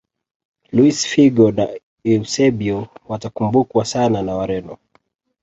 luis 0.71 1.07
figo 1.07 1.51
na 1.51 1.75
eusebio 2.03 2.87
watakumbukwa 3.07 3.85
sana 3.85 4.21
na 4.21 4.35
wareno 4.35 4.77